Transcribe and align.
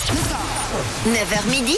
9h 0.00 1.50
midi, 1.50 1.76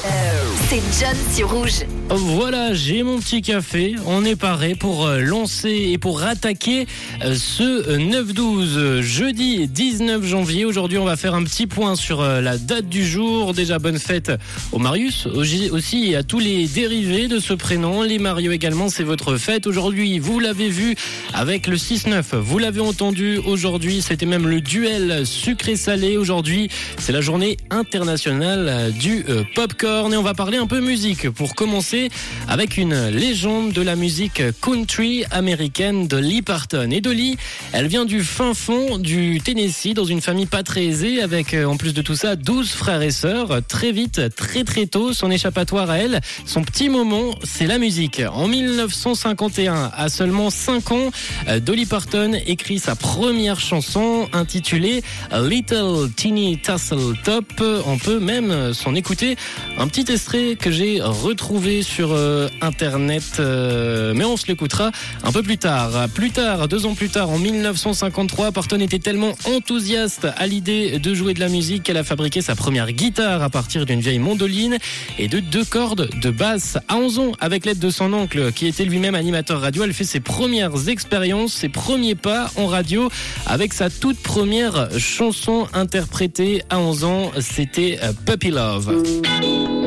c'est 0.68 0.80
John 1.00 1.16
sur 1.34 1.50
Rouge. 1.50 1.84
Voilà, 2.08 2.72
j'ai 2.72 3.02
mon 3.02 3.18
petit 3.18 3.42
café. 3.42 3.96
On 4.06 4.24
est 4.24 4.36
paré 4.36 4.74
pour 4.74 5.06
euh, 5.06 5.18
lancer 5.18 5.88
et 5.90 5.98
pour 5.98 6.22
attaquer 6.22 6.86
euh, 7.24 7.34
ce 7.34 7.96
9-12 7.96 9.00
jeudi 9.00 9.66
19 9.66 10.24
janvier. 10.24 10.64
Aujourd'hui, 10.64 10.98
on 10.98 11.04
va 11.04 11.16
faire 11.16 11.34
un 11.34 11.42
petit 11.42 11.66
point 11.66 11.96
sur 11.96 12.20
euh, 12.20 12.40
la 12.40 12.58
date 12.58 12.88
du 12.88 13.04
jour. 13.04 13.54
Déjà, 13.54 13.78
bonne 13.78 13.98
fête 13.98 14.30
au 14.72 14.78
Marius 14.78 15.26
aussi 15.26 15.70
aussi 15.70 16.10
et 16.10 16.16
à 16.16 16.22
tous 16.22 16.38
les 16.38 16.66
dérivés 16.66 17.28
de 17.28 17.40
ce 17.40 17.54
prénom. 17.54 18.02
Les 18.02 18.18
Mario 18.18 18.52
également, 18.52 18.88
c'est 18.88 19.04
votre 19.04 19.36
fête. 19.36 19.66
Aujourd'hui, 19.66 20.18
vous 20.18 20.38
l'avez 20.38 20.68
vu 20.68 20.94
avec 21.32 21.66
le 21.66 21.76
6-9. 21.76 22.36
Vous 22.36 22.58
l'avez 22.58 22.80
entendu 22.80 23.38
aujourd'hui. 23.38 24.02
C'était 24.02 24.26
même 24.26 24.46
le 24.46 24.60
duel 24.60 25.26
sucré-salé. 25.26 26.18
Aujourd'hui, 26.18 26.68
c'est 26.98 27.12
la 27.12 27.20
journée 27.22 27.56
internationale 27.70 28.11
du 28.12 29.24
euh, 29.28 29.42
popcorn 29.54 30.12
et 30.12 30.16
on 30.18 30.22
va 30.22 30.34
parler 30.34 30.58
un 30.58 30.66
peu 30.66 30.80
musique 30.80 31.30
pour 31.30 31.54
commencer 31.54 32.10
avec 32.46 32.76
une 32.76 33.08
légende 33.08 33.72
de 33.72 33.80
la 33.80 33.96
musique 33.96 34.42
country 34.60 35.24
américaine, 35.30 36.06
Dolly 36.06 36.42
Parton. 36.42 36.90
Et 36.90 37.00
Dolly, 37.00 37.38
elle 37.72 37.86
vient 37.86 38.04
du 38.04 38.22
fin 38.22 38.52
fond 38.52 38.98
du 38.98 39.40
Tennessee, 39.40 39.94
dans 39.94 40.04
une 40.04 40.20
famille 40.20 40.44
pas 40.44 40.62
très 40.62 40.84
aisée, 40.84 41.22
avec 41.22 41.54
euh, 41.54 41.64
en 41.64 41.78
plus 41.78 41.94
de 41.94 42.02
tout 42.02 42.14
ça 42.14 42.36
12 42.36 42.70
frères 42.70 43.00
et 43.00 43.10
sœurs. 43.10 43.62
Très 43.66 43.92
vite, 43.92 44.20
très 44.36 44.64
très 44.64 44.86
tôt, 44.86 45.14
son 45.14 45.30
échappatoire 45.30 45.88
à 45.88 45.96
elle, 45.96 46.20
son 46.44 46.62
petit 46.62 46.90
moment, 46.90 47.34
c'est 47.44 47.66
la 47.66 47.78
musique. 47.78 48.20
En 48.34 48.46
1951, 48.46 49.90
à 49.96 50.08
seulement 50.10 50.50
5 50.50 50.92
ans, 50.92 51.10
euh, 51.48 51.60
Dolly 51.60 51.86
Parton 51.86 52.38
écrit 52.46 52.78
sa 52.78 52.94
première 52.94 53.58
chanson 53.58 54.28
intitulée 54.34 55.02
Little 55.32 56.10
Teeny 56.14 56.58
Tassel 56.58 57.14
Top. 57.24 57.46
On 57.86 57.98
peut 58.02 58.18
même 58.18 58.74
s'en 58.74 58.94
écouter 58.94 59.36
un 59.78 59.86
petit 59.86 60.10
extrait 60.12 60.56
que 60.56 60.70
j'ai 60.70 61.00
retrouvé 61.00 61.82
sur 61.82 62.12
euh, 62.12 62.48
internet, 62.60 63.22
euh, 63.38 64.12
mais 64.14 64.24
on 64.24 64.36
se 64.36 64.46
l'écoutera 64.46 64.90
un 65.22 65.32
peu 65.32 65.42
plus 65.42 65.58
tard. 65.58 66.08
Plus 66.08 66.30
tard, 66.30 66.68
deux 66.68 66.86
ans 66.86 66.94
plus 66.94 67.08
tard, 67.08 67.30
en 67.30 67.38
1953, 67.38 68.52
Parton 68.52 68.80
était 68.80 68.98
tellement 68.98 69.32
enthousiaste 69.44 70.26
à 70.36 70.46
l'idée 70.46 70.98
de 70.98 71.14
jouer 71.14 71.34
de 71.34 71.40
la 71.40 71.48
musique 71.48 71.84
qu'elle 71.84 71.96
a 71.96 72.04
fabriqué 72.04 72.40
sa 72.40 72.54
première 72.54 72.90
guitare 72.92 73.42
à 73.42 73.50
partir 73.50 73.86
d'une 73.86 74.00
vieille 74.00 74.18
mandoline 74.18 74.78
et 75.18 75.28
de 75.28 75.40
deux 75.40 75.64
cordes 75.64 76.10
de 76.20 76.30
basse. 76.30 76.78
À 76.88 76.96
11 76.96 77.18
ans, 77.18 77.32
avec 77.40 77.66
l'aide 77.66 77.78
de 77.78 77.90
son 77.90 78.12
oncle, 78.12 78.52
qui 78.52 78.66
était 78.66 78.84
lui-même 78.84 79.14
animateur 79.14 79.60
radio, 79.60 79.84
elle 79.84 79.94
fait 79.94 80.04
ses 80.04 80.20
premières 80.20 80.88
expériences, 80.88 81.52
ses 81.52 81.68
premiers 81.68 82.14
pas 82.14 82.50
en 82.56 82.66
radio 82.66 83.10
avec 83.46 83.72
sa 83.72 83.90
toute 83.90 84.18
première 84.18 84.88
chanson 84.98 85.68
interprétée 85.72 86.62
à 86.70 86.78
11 86.78 87.04
ans. 87.04 87.30
C'était 87.40 87.91
euh, 87.91 87.91
Puppy 88.26 88.50
Love. 88.50 89.81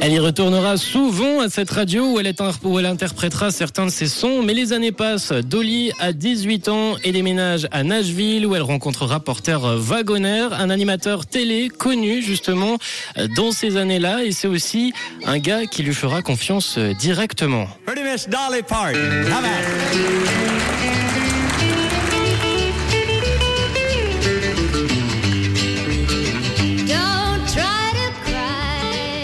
Elle 0.00 0.12
y 0.12 0.18
retournera 0.20 0.76
souvent 0.76 1.40
à 1.40 1.48
cette 1.48 1.70
radio 1.70 2.12
où 2.12 2.20
elle, 2.20 2.86
interprétera 2.86 3.50
certains 3.50 3.86
de 3.86 3.90
ses 3.90 4.06
sons. 4.06 4.42
Mais 4.42 4.54
les 4.54 4.72
années 4.72 4.92
passent. 4.92 5.32
Dolly 5.32 5.90
a 5.98 6.12
18 6.12 6.68
ans 6.68 6.94
et 7.02 7.10
déménage 7.10 7.66
à 7.72 7.82
Nashville 7.82 8.46
où 8.46 8.54
elle 8.54 8.62
rencontrera 8.62 9.18
Porter 9.18 9.58
Wagoner, 9.60 10.48
un 10.52 10.70
animateur 10.70 11.26
télé 11.26 11.68
connu 11.68 12.22
justement 12.22 12.78
dans 13.36 13.50
ces 13.50 13.76
années-là. 13.76 14.24
Et 14.24 14.30
c'est 14.30 14.48
aussi 14.48 14.92
un 15.26 15.38
gars 15.38 15.66
qui 15.66 15.82
lui 15.82 15.94
fera 15.94 16.22
confiance 16.22 16.78
directement. 16.78 17.66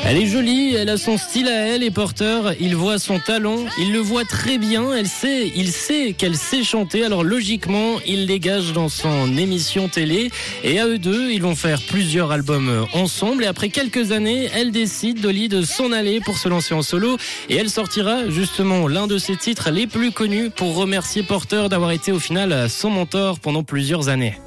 Elle 0.06 0.18
est 0.18 0.26
jolie, 0.26 0.74
elle 0.74 0.90
a 0.90 0.98
son 0.98 1.16
style 1.16 1.48
à 1.48 1.66
elle 1.66 1.82
et 1.82 1.90
Porter, 1.90 2.52
il 2.60 2.76
voit 2.76 2.98
son 2.98 3.18
talent, 3.18 3.64
il 3.78 3.90
le 3.90 4.00
voit 4.00 4.26
très 4.26 4.58
bien, 4.58 4.92
elle 4.92 5.08
sait, 5.08 5.50
il 5.56 5.72
sait 5.72 6.12
qu'elle 6.12 6.36
sait 6.36 6.62
chanter, 6.62 7.06
alors 7.06 7.24
logiquement, 7.24 7.94
il 8.06 8.26
dégage 8.26 8.74
dans 8.74 8.90
son 8.90 9.34
émission 9.38 9.88
télé 9.88 10.30
et 10.62 10.78
à 10.78 10.86
eux 10.86 10.98
deux, 10.98 11.30
ils 11.30 11.40
vont 11.40 11.54
faire 11.54 11.80
plusieurs 11.80 12.32
albums 12.32 12.86
ensemble 12.92 13.44
et 13.44 13.46
après 13.46 13.70
quelques 13.70 14.12
années, 14.12 14.50
elle 14.54 14.72
décide, 14.72 15.22
Dolly, 15.22 15.48
de 15.48 15.62
s'en 15.62 15.90
aller 15.90 16.20
pour 16.20 16.36
se 16.36 16.50
lancer 16.50 16.74
en 16.74 16.82
solo 16.82 17.16
et 17.48 17.56
elle 17.56 17.70
sortira 17.70 18.28
justement 18.28 18.86
l'un 18.86 19.06
de 19.06 19.16
ses 19.16 19.36
titres 19.36 19.70
les 19.70 19.86
plus 19.86 20.12
connus 20.12 20.50
pour 20.50 20.76
remercier 20.76 21.22
Porter 21.22 21.68
d'avoir 21.70 21.92
été 21.92 22.12
au 22.12 22.20
final 22.20 22.68
son 22.68 22.90
mentor 22.90 23.40
pendant 23.40 23.62
plusieurs 23.62 24.10
années. 24.10 24.38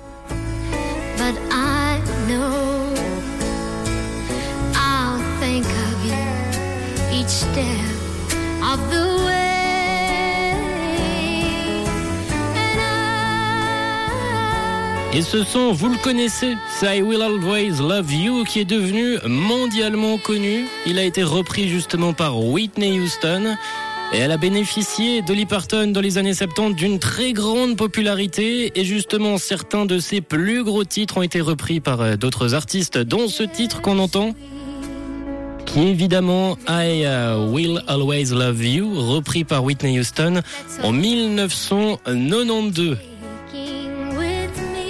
Et 15.13 15.21
ce 15.21 15.43
son, 15.43 15.73
vous 15.73 15.89
le 15.89 15.97
connaissez, 15.97 16.55
c'est 16.69 16.99
I 16.99 17.01
Will 17.01 17.21
Always 17.21 17.81
Love 17.81 18.13
You 18.13 18.43
qui 18.45 18.61
est 18.61 18.65
devenu 18.65 19.17
mondialement 19.25 20.17
connu. 20.17 20.67
Il 20.85 20.97
a 20.99 21.03
été 21.03 21.23
repris 21.23 21.67
justement 21.67 22.13
par 22.13 22.39
Whitney 22.39 22.97
Houston. 22.99 23.57
Et 24.13 24.19
elle 24.19 24.31
a 24.31 24.37
bénéficié, 24.37 25.21
Dolly 25.21 25.45
Parton, 25.45 25.87
dans 25.87 25.99
les 25.99 26.17
années 26.17 26.33
70, 26.33 26.75
d'une 26.75 26.97
très 26.97 27.33
grande 27.33 27.75
popularité. 27.75 28.71
Et 28.79 28.85
justement, 28.85 29.37
certains 29.37 29.85
de 29.85 29.99
ses 29.99 30.21
plus 30.21 30.63
gros 30.63 30.85
titres 30.85 31.17
ont 31.17 31.23
été 31.23 31.41
repris 31.41 31.81
par 31.81 31.99
euh, 31.99 32.15
d'autres 32.15 32.53
artistes, 32.53 32.97
dont 32.97 33.27
ce 33.27 33.43
titre 33.43 33.81
qu'on 33.81 33.99
entend, 33.99 34.33
évidemment 35.81 36.57
I 36.67 37.05
euh, 37.05 37.51
Will 37.51 37.83
Always 37.87 38.31
Love 38.31 38.65
You, 38.65 38.91
repris 38.95 39.43
par 39.43 39.63
Whitney 39.63 39.99
Houston 39.99 40.41
en 40.83 40.91
1992. 40.91 42.97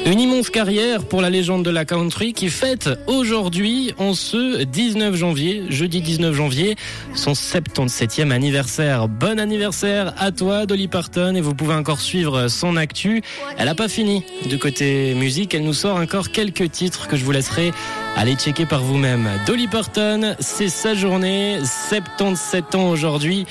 Une 0.10 0.22
immense 0.22 0.50
carrière 0.50 1.04
pour 1.04 1.22
la 1.22 1.30
légende 1.30 1.66
de 1.66 1.70
la 1.70 1.84
country 1.84 2.32
qui 2.32 2.48
fête 2.48 2.90
aujourd'hui, 3.08 3.94
en 3.98 4.14
ce 4.14 4.64
19 4.64 5.14
janvier, 5.18 5.64
jeudi 5.68 6.00
19 6.00 6.34
janvier, 6.34 6.78
son 7.14 7.34
77e 7.34 8.32
anniversaire. 8.32 9.10
Bon 9.10 9.38
anniversaire 9.38 10.14
à 10.18 10.32
toi, 10.32 10.66
Dolly 10.66 10.88
Parton, 10.88 11.36
et 11.36 11.42
vous 11.42 11.54
pouvez 11.54 11.74
encore 11.74 12.00
suivre 12.00 12.48
son 12.48 12.78
actu. 12.78 13.22
Elle 13.58 13.66
n'a 13.66 13.76
pas 13.76 13.90
fini 13.90 14.24
du 14.48 14.58
côté 14.58 15.14
musique, 15.14 15.54
elle 15.54 15.66
nous 15.66 15.74
sort 15.74 15.98
encore 15.98 16.32
quelques 16.32 16.72
titres 16.72 17.10
que 17.10 17.18
je 17.18 17.26
vous 17.26 17.34
laisserai 17.34 17.74
aller 18.16 18.36
checker 18.36 18.66
par 18.66 18.84
vous-même. 18.84 19.30
Dolly 19.46 19.68
Parton, 19.68 20.38
c'est 20.40 20.70
sa 20.70 20.94
journée, 20.94 21.60
77 21.90 22.76
ans 22.76 22.90
aujourd'hui, 22.92 23.46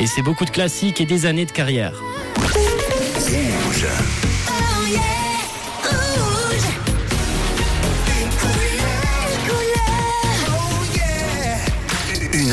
et 0.00 0.08
c'est 0.08 0.22
beaucoup 0.22 0.46
de 0.46 0.50
classiques 0.50 1.00
et 1.00 1.06
des 1.06 1.26
années 1.26 1.46
de 1.46 1.52
carrière. 1.52 1.94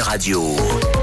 Radio. 0.10 0.99